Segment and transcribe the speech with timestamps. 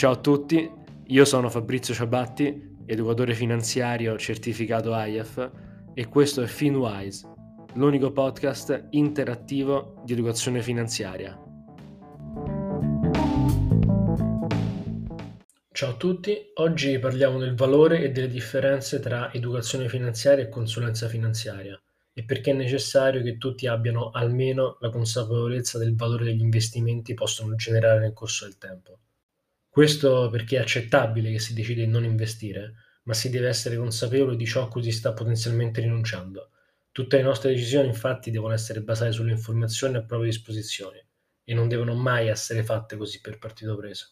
[0.00, 0.66] Ciao a tutti,
[1.08, 5.50] io sono Fabrizio Ciabatti, educatore finanziario certificato IAF
[5.92, 7.28] e questo è FinWise,
[7.74, 11.38] l'unico podcast interattivo di educazione finanziaria.
[15.70, 21.08] Ciao a tutti, oggi parliamo del valore e delle differenze tra educazione finanziaria e consulenza
[21.08, 21.78] finanziaria
[22.14, 27.54] e perché è necessario che tutti abbiano almeno la consapevolezza del valore degli investimenti possono
[27.54, 29.00] generare nel corso del tempo.
[29.70, 32.74] Questo perché è accettabile che si decide di non investire,
[33.04, 36.50] ma si deve essere consapevoli di ciò a cui si sta potenzialmente rinunciando.
[36.90, 41.06] Tutte le nostre decisioni infatti devono essere basate sulle informazioni a propria disposizione
[41.44, 44.08] e non devono mai essere fatte così per partito preso.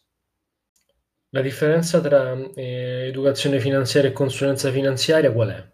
[1.31, 5.71] La differenza tra eh, educazione finanziaria e consulenza finanziaria qual è?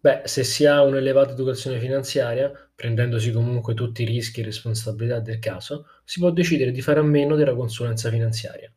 [0.00, 5.38] Beh, se si ha un'elevata educazione finanziaria, prendendosi comunque tutti i rischi e responsabilità del
[5.38, 8.72] caso, si può decidere di fare a meno della consulenza finanziaria.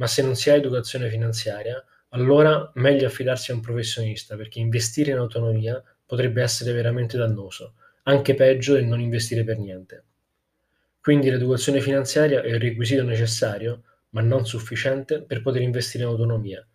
[0.00, 5.10] Ma se non si ha educazione finanziaria, allora meglio affidarsi a un professionista perché investire
[5.10, 10.04] in autonomia potrebbe essere veramente dannoso, anche peggio del non investire per niente.
[11.02, 16.66] Quindi l'educazione finanziaria è il requisito necessario, ma non sufficiente, per poter investire in autonomia.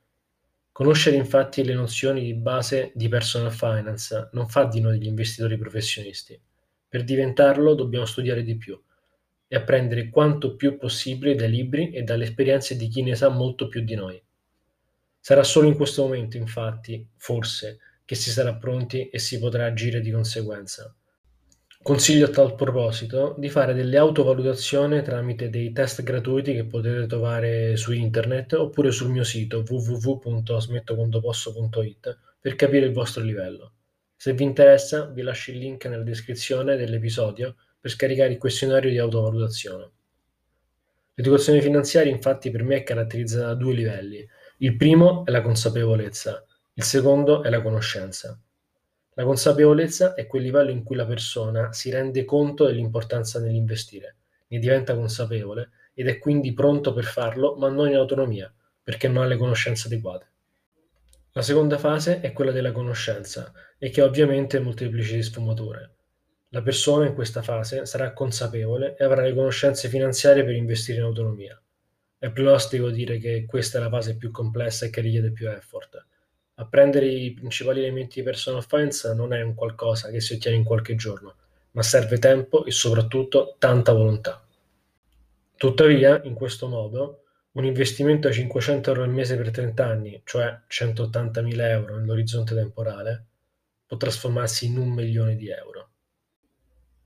[0.71, 5.57] Conoscere infatti le nozioni di base di personal finance non fa di noi degli investitori
[5.57, 6.39] professionisti.
[6.87, 8.79] Per diventarlo dobbiamo studiare di più
[9.55, 13.81] apprendere quanto più possibile dai libri e dalle esperienze di chi ne sa molto più
[13.81, 14.21] di noi.
[15.19, 19.99] Sarà solo in questo momento, infatti, forse, che si sarà pronti e si potrà agire
[19.99, 20.95] di conseguenza.
[21.85, 27.77] Consiglio a tal proposito di fare delle autovalutazioni tramite dei test gratuiti che potete trovare
[27.77, 33.73] su internet oppure sul mio sito www.smettoquandoposso.it per capire il vostro livello.
[34.15, 38.97] Se vi interessa vi lascio il link nella descrizione dell'episodio per scaricare il questionario di
[38.97, 39.91] autovalutazione.
[41.14, 44.28] L'educazione finanziaria infatti per me è caratterizzata da due livelli.
[44.58, 46.44] Il primo è la consapevolezza,
[46.74, 48.41] il secondo è la conoscenza.
[49.13, 54.16] La consapevolezza è quel livello in cui la persona si rende conto dell'importanza dell'investire,
[54.47, 58.51] ne diventa consapevole ed è quindi pronto per farlo, ma non in autonomia,
[58.81, 60.31] perché non ha le conoscenze adeguate.
[61.34, 65.94] La seconda fase è quella della conoscenza e che ha ovviamente molteplici sfumature.
[66.50, 71.03] La persona in questa fase sarà consapevole e avrà le conoscenze finanziarie per investire in
[71.03, 71.59] autonomia.
[72.17, 76.06] È pronostico dire che questa è la fase più complessa e che richiede più effort.
[76.56, 80.63] Apprendere i principali elementi di personal finance non è un qualcosa che si ottiene in
[80.63, 81.35] qualche giorno,
[81.72, 84.41] ma serve tempo e soprattutto tanta volontà.
[85.57, 90.62] Tuttavia, in questo modo, un investimento a 500 euro al mese per 30 anni, cioè
[90.69, 93.25] 180.000 euro nell'orizzonte temporale,
[93.85, 95.84] può trasformarsi in un milione di euro.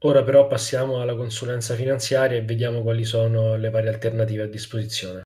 [0.04, 5.24] Ora però passiamo alla consulenza finanziaria e vediamo quali sono le varie alternative a disposizione.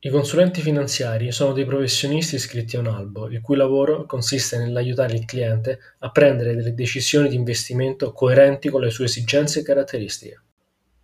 [0.00, 5.14] I consulenti finanziari sono dei professionisti iscritti a un albo, il cui lavoro consiste nell'aiutare
[5.14, 10.40] il cliente a prendere delle decisioni di investimento coerenti con le sue esigenze e caratteristiche.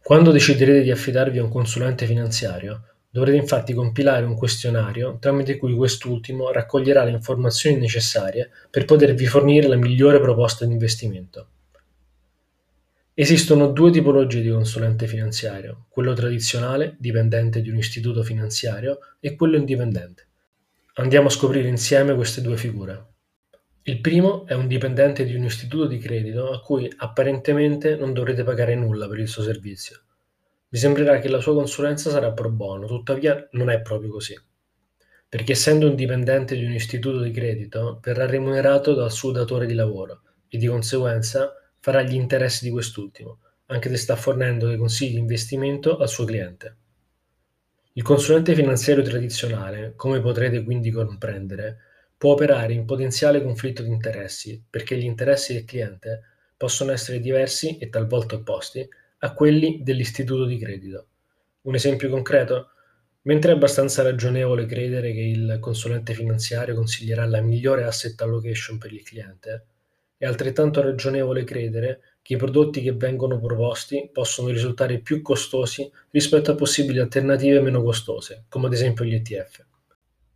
[0.03, 5.73] Quando deciderete di affidarvi a un consulente finanziario, Dovrete infatti compilare un questionario tramite cui
[5.73, 11.47] quest'ultimo raccoglierà le informazioni necessarie per potervi fornire la migliore proposta di investimento.
[13.15, 19.59] Esistono due tipologie di consulente finanziario, quello tradizionale, dipendente di un istituto finanziario, e quello
[19.59, 20.27] indipendente.
[20.95, 23.05] Andiamo a scoprire insieme queste due figure.
[23.85, 28.43] Il primo è un dipendente di un istituto di credito a cui apparentemente non dovrete
[28.43, 30.04] pagare nulla per il suo servizio.
[30.75, 34.37] Vi sembrerà che la sua consulenza sarà pro bono, tuttavia non è proprio così,
[35.29, 39.75] perché essendo un dipendente di un istituto di credito verrà remunerato dal suo datore di
[39.75, 45.13] lavoro e di conseguenza farà gli interessi di quest'ultimo, anche se sta fornendo dei consigli
[45.13, 46.77] di investimento al suo cliente.
[47.93, 51.79] Il consulente finanziario tradizionale, come potrete quindi comprendere,
[52.19, 56.23] può operare in potenziale conflitto di interessi, perché gli interessi del cliente
[56.57, 58.89] possono essere diversi e talvolta opposti
[59.25, 61.07] a quelli dell'istituto di credito.
[61.63, 62.69] Un esempio concreto?
[63.23, 68.93] Mentre è abbastanza ragionevole credere che il consulente finanziario consiglierà la migliore asset allocation per
[68.93, 69.65] il cliente,
[70.19, 76.51] è altrettanto ragionevole credere che i prodotti che vengono proposti possono risultare più costosi rispetto
[76.51, 79.65] a possibili alternative meno costose, come ad esempio gli ETF.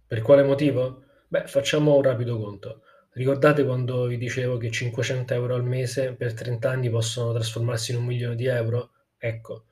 [0.07, 1.03] Per quale motivo?
[1.29, 2.83] Beh, facciamo un rapido conto.
[3.19, 7.97] Ricordate quando vi dicevo che 500 euro al mese per 30 anni possono trasformarsi in
[7.97, 8.93] un milione di euro?
[9.19, 9.65] Ecco,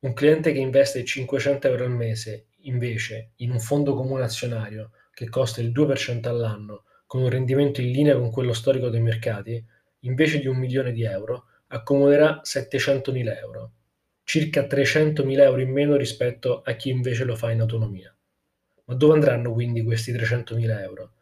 [0.00, 5.28] un cliente che investe 500 euro al mese invece in un fondo comune azionario che
[5.28, 9.64] costa il 2% all'anno con un rendimento in linea con quello storico dei mercati,
[10.00, 13.72] invece di un milione di euro, accomoderà 700.000 euro.
[14.24, 18.12] circa 300.000 euro in meno rispetto a chi invece lo fa in autonomia.
[18.86, 21.12] Ma dove andranno quindi questi 300.000 euro?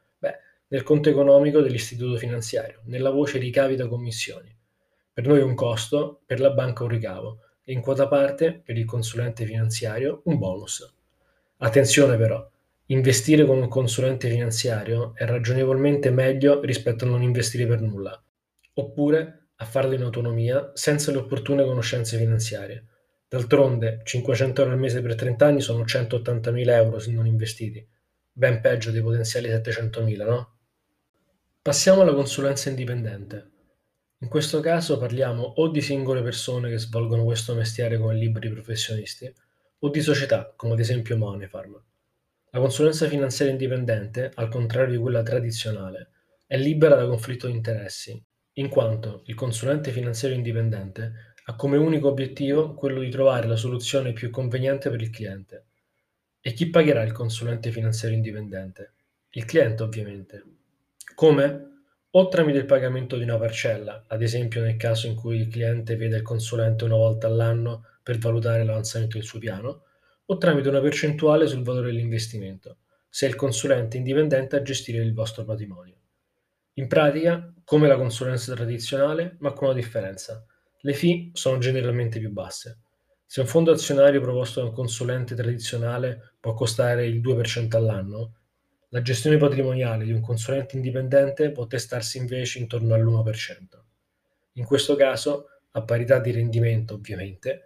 [0.73, 4.57] Nel conto economico dell'istituto finanziario, nella voce ricavi da commissioni.
[5.13, 8.85] Per noi un costo, per la banca un ricavo e in quota parte, per il
[8.85, 10.95] consulente finanziario, un bonus.
[11.57, 12.49] Attenzione però,
[12.87, 18.23] investire con un consulente finanziario è ragionevolmente meglio rispetto a non investire per nulla,
[18.75, 22.87] oppure a farlo in autonomia senza le opportune conoscenze finanziarie.
[23.27, 27.85] D'altronde 500 euro al mese per 30 anni sono 180.000 euro se non investiti,
[28.31, 30.55] ben peggio dei potenziali 700.000, no?
[31.63, 33.51] Passiamo alla consulenza indipendente.
[34.21, 39.31] In questo caso parliamo o di singole persone che svolgono questo mestiere come liberi professionisti,
[39.81, 41.85] o di società, come ad esempio Moneyfarm.
[42.53, 46.13] La consulenza finanziaria indipendente, al contrario di quella tradizionale,
[46.47, 48.19] è libera da conflitto di interessi,
[48.55, 54.15] in quanto il consulente finanziario indipendente ha come unico obiettivo quello di trovare la soluzione
[54.15, 55.67] più conveniente per il cliente.
[56.41, 58.95] E chi pagherà il consulente finanziario indipendente?
[59.33, 60.60] Il cliente, ovviamente.
[61.21, 61.83] Come?
[62.13, 65.95] O tramite il pagamento di una parcella, ad esempio nel caso in cui il cliente
[65.97, 69.83] vede il consulente una volta all'anno per valutare l'avanzamento del suo piano,
[70.25, 72.79] o tramite una percentuale sul valore dell'investimento,
[73.11, 75.97] se il consulente indipendente a gestire il vostro patrimonio.
[76.77, 80.43] In pratica, come la consulenza tradizionale, ma con una differenza.
[80.81, 82.79] Le fee sono generalmente più basse.
[83.27, 88.37] Se un fondo azionario proposto da un consulente tradizionale può costare il 2% all'anno,
[88.93, 93.59] la gestione patrimoniale di un consulente indipendente può testarsi invece intorno all'1%.
[94.55, 97.63] In questo caso, a parità di rendimento ovviamente,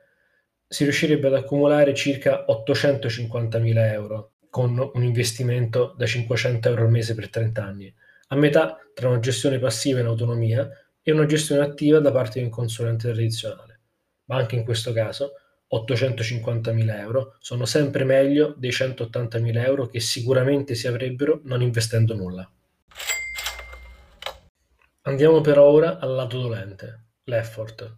[0.66, 7.14] si riuscirebbe ad accumulare circa 850.000 euro con un investimento da 500 euro al mese
[7.14, 7.94] per 30 anni,
[8.28, 10.68] a metà tra una gestione passiva in autonomia
[11.02, 13.80] e una gestione attiva da parte di un consulente tradizionale.
[14.26, 15.32] Ma anche in questo caso
[15.72, 22.48] 850.000 euro sono sempre meglio dei 180.000 euro che sicuramente si avrebbero non investendo nulla.
[25.02, 27.96] Andiamo per ora al lato dolente, l'effort.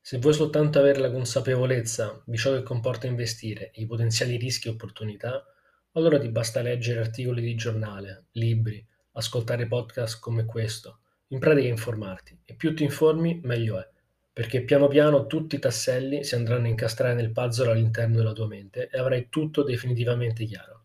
[0.00, 4.68] Se vuoi soltanto avere la consapevolezza di ciò che comporta investire e i potenziali rischi
[4.68, 5.44] e opportunità,
[5.92, 12.40] allora ti basta leggere articoli di giornale, libri, ascoltare podcast come questo, in pratica informarti
[12.44, 13.91] e più ti informi meglio è,
[14.32, 18.46] perché piano piano tutti i tasselli si andranno a incastrare nel puzzle all'interno della tua
[18.46, 20.84] mente e avrai tutto definitivamente chiaro.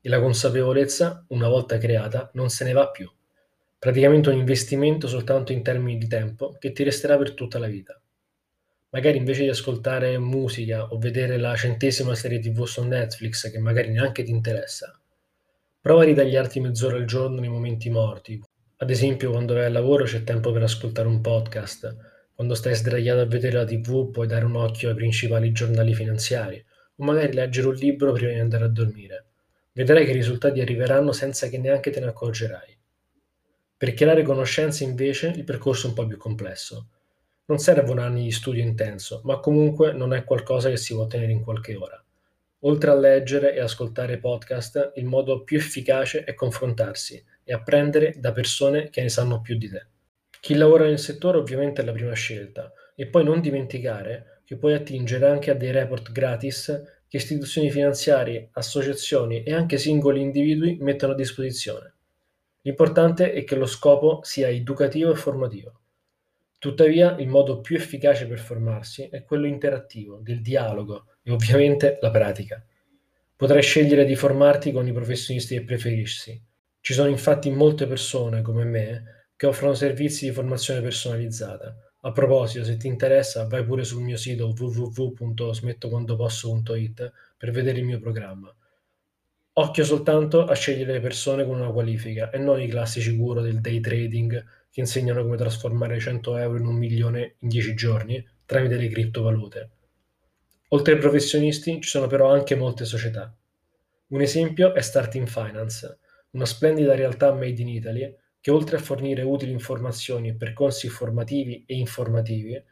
[0.00, 3.10] E la consapevolezza, una volta creata, non se ne va più.
[3.78, 8.00] Praticamente un investimento soltanto in termini di tempo che ti resterà per tutta la vita
[8.92, 13.90] magari invece di ascoltare musica o vedere la centesima serie TV su Netflix che magari
[13.90, 14.98] neanche ti interessa,
[15.80, 18.40] prova a ritagliarti mezz'ora al giorno nei momenti morti.
[18.76, 21.96] Ad esempio, quando vai al lavoro c'è tempo per ascoltare un podcast,
[22.42, 26.64] quando stai sdraiato a vedere la TV puoi dare un occhio ai principali giornali finanziari
[26.96, 29.26] o magari leggere un libro prima di andare a dormire.
[29.70, 32.76] Vedrai che i risultati arriveranno senza che neanche te ne accorgerai.
[33.76, 36.88] Per creare conoscenze invece il percorso è un po' più complesso
[37.44, 41.30] non servono anni di studio intenso, ma comunque non è qualcosa che si può ottenere
[41.32, 42.02] in qualche ora.
[42.60, 48.32] Oltre a leggere e ascoltare podcast, il modo più efficace è confrontarsi e apprendere da
[48.32, 49.91] persone che ne sanno più di te.
[50.42, 54.74] Chi lavora nel settore ovviamente è la prima scelta e poi non dimenticare che puoi
[54.74, 61.12] attingere anche a dei report gratis che istituzioni finanziarie, associazioni e anche singoli individui mettono
[61.12, 61.94] a disposizione.
[62.62, 65.80] L'importante è che lo scopo sia educativo e formativo.
[66.58, 72.10] Tuttavia il modo più efficace per formarsi è quello interattivo, del dialogo e ovviamente la
[72.10, 72.60] pratica.
[73.36, 76.42] Potrai scegliere di formarti con i professionisti che preferisci.
[76.80, 81.76] Ci sono infatti molte persone come me che offrono servizi di formazione personalizzata.
[82.02, 87.98] A proposito, se ti interessa, vai pure sul mio sito www.smettoquandoposso.it per vedere il mio
[87.98, 88.54] programma.
[89.54, 93.60] Occhio soltanto a scegliere le persone con una qualifica e non i classici guru del
[93.60, 98.76] day trading che insegnano come trasformare 100 euro in un milione in 10 giorni tramite
[98.76, 99.70] le criptovalute.
[100.68, 103.36] Oltre ai professionisti ci sono però anche molte società.
[104.06, 105.98] Un esempio è Starting Finance,
[106.30, 111.64] una splendida realtà made in Italy che oltre a fornire utili informazioni e percorsi formativi
[111.66, 112.62] e informativi,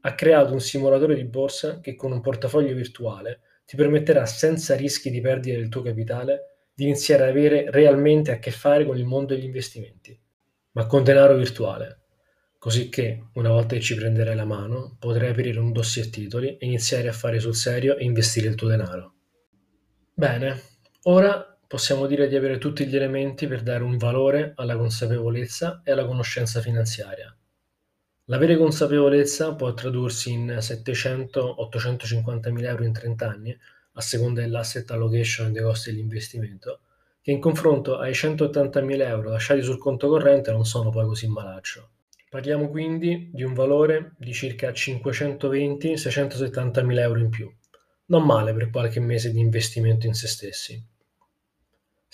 [0.00, 5.10] ha creato un simulatore di borsa che con un portafoglio virtuale ti permetterà senza rischi
[5.10, 9.04] di perdita del tuo capitale di iniziare ad avere realmente a che fare con il
[9.04, 10.18] mondo degli investimenti
[10.74, 12.00] ma con denaro virtuale,
[12.58, 16.66] così che, una volta che ci prenderai la mano, potrai aprire un dossier titoli e
[16.66, 19.14] iniziare a fare sul serio e investire il tuo denaro.
[20.12, 20.62] Bene,
[21.02, 25.90] ora possiamo dire di avere tutti gli elementi per dare un valore alla consapevolezza e
[25.90, 27.36] alla conoscenza finanziaria.
[28.26, 33.58] L'avere consapevolezza può tradursi in 700-850 mila euro in 30 anni,
[33.94, 36.82] a seconda dell'asset allocation e dei costi dell'investimento,
[37.20, 41.26] che in confronto ai 180 mila euro lasciati sul conto corrente non sono poi così
[41.26, 41.90] malaccio.
[42.30, 47.52] Parliamo quindi di un valore di circa 520-670 mila euro in più.
[48.06, 50.92] Non male per qualche mese di investimento in se stessi.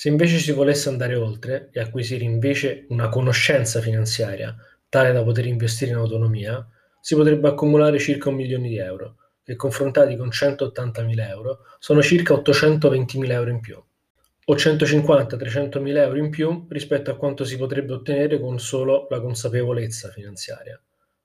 [0.01, 4.57] Se invece si volesse andare oltre e acquisire invece una conoscenza finanziaria
[4.89, 6.67] tale da poter investire in autonomia,
[7.03, 12.33] si potrebbe accumulare circa un milione di euro, che confrontati con 180.000 euro sono circa
[12.33, 18.41] 820.000 euro in più, o 150-300.000 euro in più rispetto a quanto si potrebbe ottenere
[18.41, 20.81] con solo la consapevolezza finanziaria.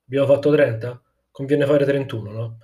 [0.05, 1.01] Abbiamo fatto 30?
[1.32, 2.58] Conviene fare 31, no?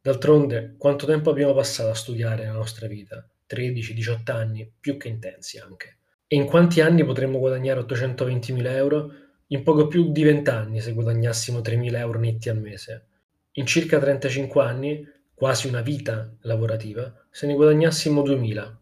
[0.00, 3.24] D'altronde, quanto tempo abbiamo passato a studiare nella nostra vita?
[3.52, 5.98] 13-18 anni, più che intensi anche.
[6.26, 9.12] E in quanti anni potremmo guadagnare 820.000 euro?
[9.48, 13.06] In poco più di 20 anni se guadagnassimo 3.000 euro netti al mese.
[13.52, 18.76] In circa 35 anni, quasi una vita lavorativa, se ne guadagnassimo 2.000.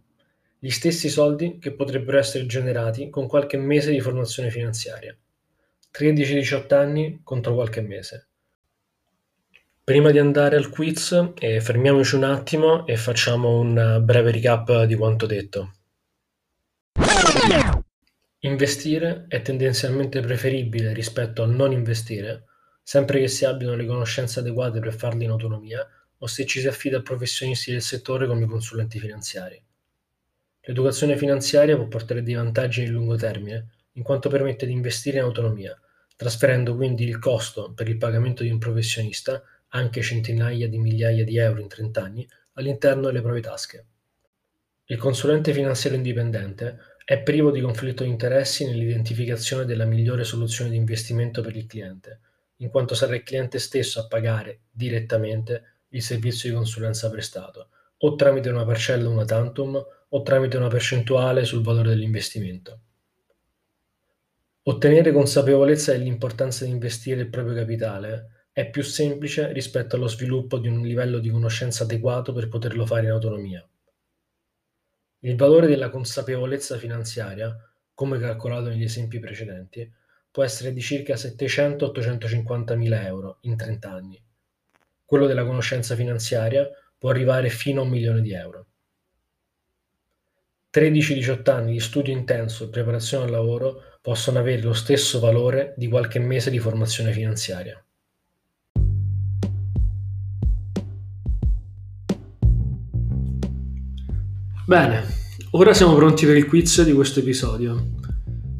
[0.60, 5.16] Gli stessi soldi che potrebbero essere generati con qualche mese di formazione finanziaria.
[5.92, 8.29] 13-18 anni contro qualche mese.
[9.90, 14.94] Prima di andare al quiz, eh, fermiamoci un attimo e facciamo un breve recap di
[14.94, 15.72] quanto detto.
[18.38, 22.44] Investire è tendenzialmente preferibile rispetto al non investire,
[22.84, 25.84] sempre che si abbiano le conoscenze adeguate per farlo in autonomia
[26.18, 29.60] o se ci si affida a professionisti del settore come consulenti finanziari.
[30.60, 35.24] L'educazione finanziaria può portare dei vantaggi nel lungo termine, in quanto permette di investire in
[35.24, 35.76] autonomia,
[36.14, 41.36] trasferendo quindi il costo per il pagamento di un professionista anche centinaia di migliaia di
[41.38, 43.86] euro in 30 anni, all'interno delle proprie tasche.
[44.86, 50.76] Il consulente finanziario indipendente è privo di conflitto di interessi nell'identificazione della migliore soluzione di
[50.76, 52.20] investimento per il cliente,
[52.56, 58.14] in quanto sarà il cliente stesso a pagare direttamente il servizio di consulenza prestato, o
[58.14, 62.80] tramite una parcella una tantum o tramite una percentuale sul valore dell'investimento.
[64.62, 70.66] Ottenere consapevolezza dell'importanza di investire il proprio capitale è più semplice rispetto allo sviluppo di
[70.66, 73.64] un livello di conoscenza adeguato per poterlo fare in autonomia.
[75.20, 77.56] Il valore della consapevolezza finanziaria,
[77.94, 79.88] come calcolato negli esempi precedenti,
[80.30, 84.22] può essere di circa 700-850 mila euro in 30 anni.
[85.04, 88.66] Quello della conoscenza finanziaria può arrivare fino a un milione di euro.
[90.72, 95.88] 13-18 anni di studio intenso e preparazione al lavoro possono avere lo stesso valore di
[95.88, 97.84] qualche mese di formazione finanziaria.
[104.70, 105.04] Bene,
[105.50, 107.96] ora siamo pronti per il quiz di questo episodio.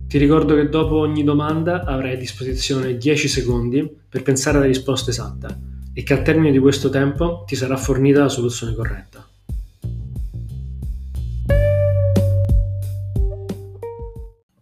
[0.08, 5.10] Ti ricordo che dopo ogni domanda avrai a disposizione 10 secondi per pensare alla risposta
[5.10, 5.56] esatta
[5.94, 9.24] e che al termine di questo tempo ti sarà fornita la soluzione corretta.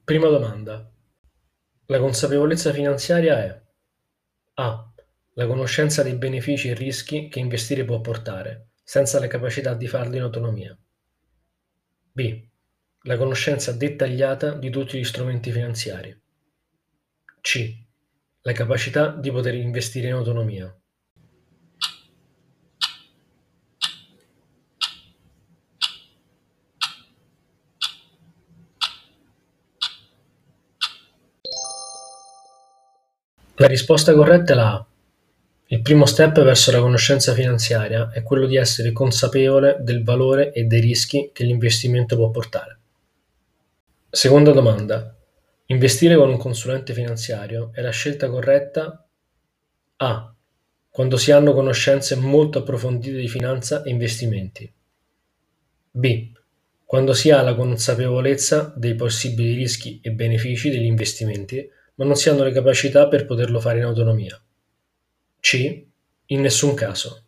[0.04, 0.86] Prima domanda.
[1.86, 3.62] La consapevolezza finanziaria è
[4.56, 4.92] A.
[5.32, 10.14] La conoscenza dei benefici e rischi che investire può portare, senza la capacità di farlo
[10.14, 10.78] in autonomia.
[12.18, 12.42] B.
[13.02, 16.20] La conoscenza dettagliata di tutti gli strumenti finanziari.
[17.40, 17.76] C.
[18.40, 20.76] La capacità di poter investire in autonomia.
[33.54, 34.87] La risposta corretta è la A.
[35.70, 40.64] Il primo step verso la conoscenza finanziaria è quello di essere consapevole del valore e
[40.64, 42.78] dei rischi che l'investimento può portare.
[44.08, 45.14] Seconda domanda.
[45.66, 49.06] Investire con un consulente finanziario è la scelta corretta
[49.96, 50.34] A.
[50.88, 54.72] Quando si hanno conoscenze molto approfondite di finanza e investimenti.
[55.90, 56.32] B.
[56.82, 62.30] Quando si ha la consapevolezza dei possibili rischi e benefici degli investimenti, ma non si
[62.30, 64.40] hanno le capacità per poterlo fare in autonomia.
[65.40, 65.84] C.
[66.26, 67.22] In nessun caso.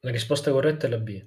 [0.00, 1.24] La risposta corretta è la B.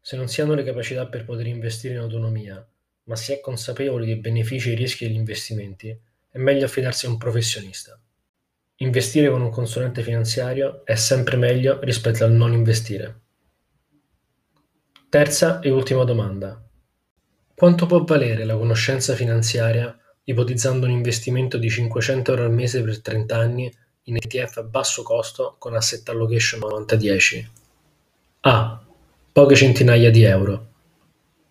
[0.00, 2.66] Se non si hanno le capacità per poter investire in autonomia,
[3.04, 5.90] ma si è consapevoli dei benefici e rischi degli investimenti,
[6.30, 8.00] è meglio affidarsi a un professionista.
[8.76, 13.23] Investire con un consulente finanziario è sempre meglio rispetto al non investire.
[15.14, 16.60] Terza e ultima domanda.
[17.54, 23.00] Quanto può valere la conoscenza finanziaria ipotizzando un investimento di 500 euro al mese per
[23.00, 23.72] 30 anni
[24.06, 27.46] in ETF a basso costo con asset allocation 90-10?
[28.40, 28.84] A.
[29.30, 30.66] Poche centinaia di euro.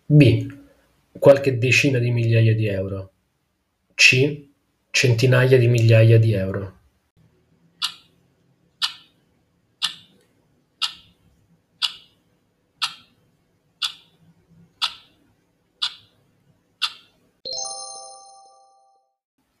[0.04, 0.46] B.
[1.18, 3.12] Qualche decina di migliaia di euro.
[3.94, 4.44] C.
[4.90, 6.80] Centinaia di migliaia di euro.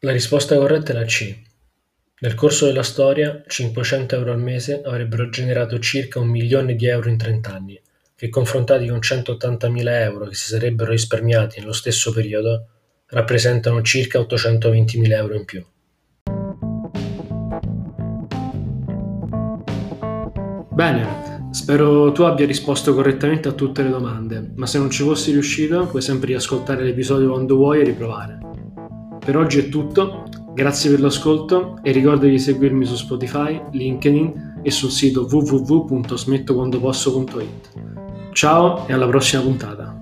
[0.04, 1.34] La risposta corretta è la C.
[2.20, 7.08] Nel corso della storia, 500 euro al mese avrebbero generato circa un milione di euro
[7.08, 7.80] in 30 anni,
[8.14, 12.66] che confrontati con 180.000 euro che si sarebbero risparmiati nello stesso periodo,
[13.06, 15.64] rappresentano circa 820.000 euro in più.
[20.70, 25.32] Bene, spero tu abbia risposto correttamente a tutte le domande, ma se non ci fossi
[25.32, 28.44] riuscito puoi sempre riascoltare l'episodio quando vuoi e riprovare.
[29.24, 34.70] Per oggi è tutto, grazie per l'ascolto e ricorda di seguirmi su Spotify, LinkedIn e
[34.70, 37.70] sul sito www.smettoquandoposso.it.
[38.32, 39.93] Ciao e alla prossima puntata.